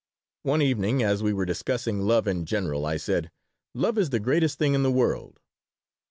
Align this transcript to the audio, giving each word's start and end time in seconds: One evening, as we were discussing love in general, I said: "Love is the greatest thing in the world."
One 0.41 0.63
evening, 0.63 1.03
as 1.03 1.21
we 1.21 1.31
were 1.31 1.45
discussing 1.45 1.99
love 2.01 2.25
in 2.27 2.43
general, 2.47 2.87
I 2.87 2.97
said: 2.97 3.29
"Love 3.75 3.99
is 3.99 4.09
the 4.09 4.19
greatest 4.19 4.57
thing 4.57 4.73
in 4.73 4.81
the 4.81 4.89
world." 4.89 5.39